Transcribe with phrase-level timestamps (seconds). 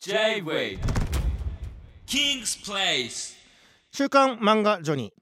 [0.00, 0.78] J-Way.
[2.06, 3.36] King's Place.
[3.90, 5.12] 週刊漫画ジョニ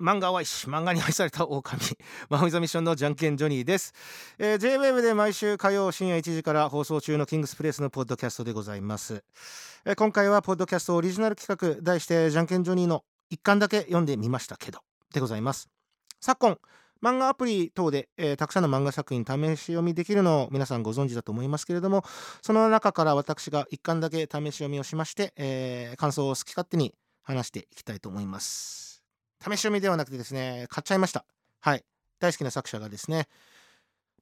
[0.00, 0.04] ー。
[0.04, 1.80] 漫画は愛し漫画に愛された狼。
[2.28, 3.94] マホイザミッションのじゃんけんジョニーです、
[4.38, 9.22] えー、J-WAVE で毎週火曜深夜1時から放送中のキングスプレイスのポッドキャストでございます、
[9.84, 14.80] えー今回はポッドキャストオリジナル企画題してじゃんけんジョニーの一巻だけ読んでみましたけど
[15.14, 15.68] でございます。
[16.20, 16.58] 昨今
[17.02, 22.04] 漫画アプリ等で、えーたくさんの漫画作品試し読みできるのを皆さんご存知だと思いますけれども
[22.42, 29.02] その中から私が一巻だけ試し読みをしまして、えー感想を好き勝手に話していきたいと思います。
[29.40, 31.24] 試し読みではなくてですね買っちゃいました。
[31.60, 31.84] はい。
[32.18, 33.28] 大好きな作者がですね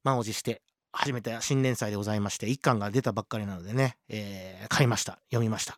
[0.03, 0.61] 満を持して
[0.91, 5.19] 始めた新連載でございまして一巻が出たばっかりなのでね、えー買いました。
[5.29, 5.77] 読みました、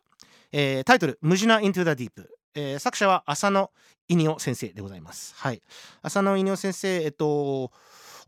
[0.52, 3.70] えータイトル「ムジナ・イントゥ・ダ・ディープ」えー作者は浅野
[4.08, 5.62] イニオ先生でございますはい
[6.02, 7.70] 浅野イニオ先生えっと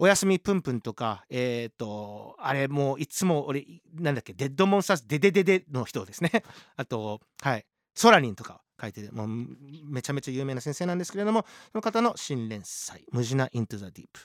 [0.02, 6.30] おやすみぷんぷんとか、えっ、と、あれもういつも俺、なんだっけ、デッドモンスターズ、デデデデの人ですね。
[6.76, 14.20] あと、はい、ソラニンとか書いてる、もうめちゃめちゃ有名な先生なんですけれども、その方の新連載、ムジナ・イントゥ・ザ・ディープ。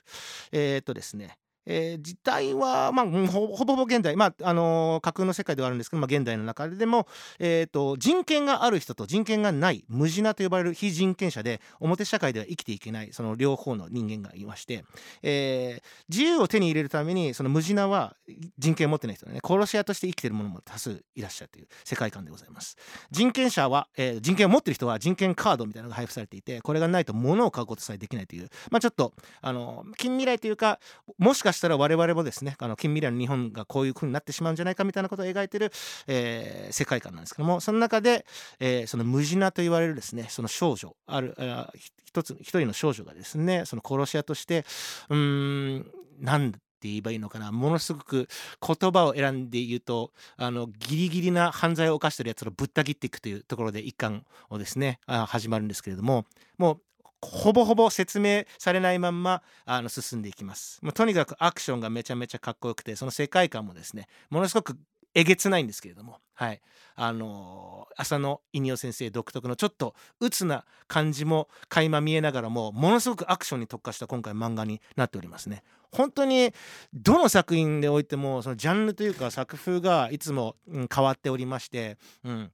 [0.53, 7.07] えっ、とですね、えー、時代は、まあ、ほぼほぼ現代、まああのー架空の世界ではあるんですけど、まあ、現代の中でも、
[7.39, 14.83] えー、と人権がある人と人権がないムジナと呼ばれる非人権者で表社会では生きていけないその両方の人間がいまして、
[15.21, 18.15] えー自由を手に入れるためにそのムジナは
[18.57, 19.39] 人権を持ってない人ね。
[19.45, 22.77] 殺し屋として生きている者も多数いらっしゃるという世界観でございます。
[23.11, 30.79] 人権者は、えー人権を持っている人は人権カードみたいなのが配布されていてこれがないと物を買うことさえできないというまあちょっとあの近未来というか
[31.17, 35.71] もしかしたら我々もですねあの近未来の日本がこういう風になってしまうんじゃないかみたいなことを描いてる、
[36.07, 38.25] えー世界観なんですけどもその中で、
[38.59, 41.71] えーそのムジナと言われるですねその少女あるあ
[42.05, 44.65] 一つ一人の少女がですねその殺し屋として
[45.09, 48.27] うーんなんて言えばいいのかなものすごく
[48.65, 56.25] 言葉を選んで言うとあのギリギリな犯罪を犯してるやつをぶった切っていくというところで一巻をですねあ始まるんですけれども
[56.57, 56.81] もう
[57.25, 60.79] ほぼほぼ説明されないまんまあの進んでいきます。
[60.81, 64.77] もうとにかくアクションがめちゃめちゃかっこよくてその世界観もですねものすごく
[65.13, 66.61] えげつないんですけれども、はい、
[66.95, 75.63] あのー浅野稲夫先生独特のちょっと鬱な感じも垣間見えながらもものすごくアクションに特化した今回漫画になっておりますね。
[75.91, 76.51] 本当に
[76.93, 82.51] どの作品でおいてもそのジャンルというか作風がいつも、うん変わっておりまして、うん、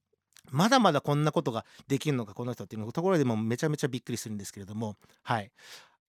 [0.51, 4.95] まだまだこんなことができるのかこの人っていうところでもめちゃめちゃびっくりするんですけれども。
[5.23, 5.51] はい。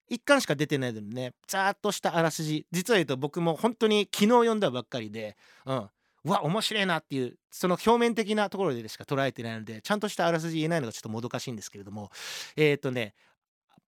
[0.09, 5.89] 一巻しか出てないのでねざーっとしたあらすじ実は言うと僕も本当に昨日読んだばっかりでうん。
[6.25, 12.11] うわ面白いなっていうその表面的なところでしか捉えてないのでちゃんとしたあらすじ言えないのがちょっともどかしいんですけれども。
[12.57, 13.15] えっ、とね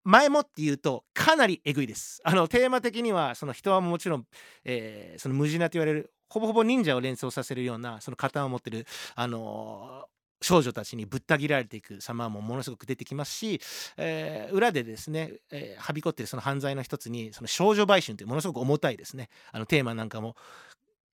[0.02, 2.20] 前もって言うとかなりえぐいです。
[2.24, 4.26] あのテーマ的にはその人はもちろん、
[4.64, 10.06] えーその無地なと言われるほぼほぼ忍者を連想させるようなその刀を持ってるあの
[10.44, 13.60] 少女たちにぶった切られていく様もものすごく出てきますし、
[13.96, 19.28] えー裏でですね、えーはびこってるその犯罪の一つにその少女売春というものすごく重たいですね。
[19.52, 20.36] あのテーマなんかも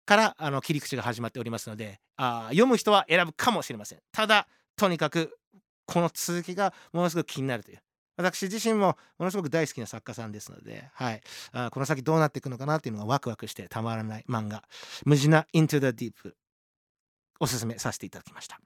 [0.07, 3.99] からあの切り口が始まっておりますのであ読む人は選ぶかもしれません。
[4.13, 5.37] ただとにかく
[5.87, 7.79] この続きがものすごく気になるという。
[8.17, 11.21] 私自身もものすごく大好きな作家さんですので、はい、
[11.53, 14.65] あこの先どうなっていくのかなっていうのがワクワクしてたまらない漫画
[15.07, 16.37] 「ムジナ・イントゥ・ダ・ディープ」
[17.39, 18.61] おすすめさせていただきました。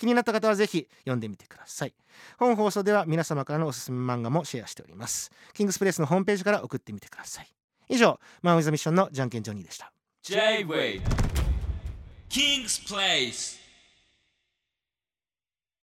[0.00, 1.92] 気になった方はぜひ読んでみてください。
[2.38, 5.30] 本放送では皆様からのおすすめ漫画もシェアしております。
[5.52, 7.48] キングスプレスのホームページから送ってみてください。
[7.90, 9.92] 以上マン・ウィズ・ミッションのじゃんけんジョニーでした。
[10.22, 11.02] J-Way
[12.30, 13.58] King's Place